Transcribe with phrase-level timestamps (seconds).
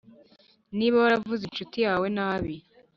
[0.77, 2.55] Niba waravuze incuti yawe nabi,